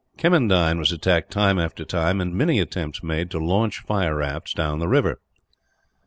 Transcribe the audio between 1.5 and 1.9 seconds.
after